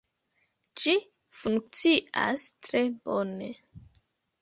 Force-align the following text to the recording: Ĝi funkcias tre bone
Ĝi 0.83 0.95
funkcias 1.43 2.49
tre 2.65 2.85
bone 3.07 3.55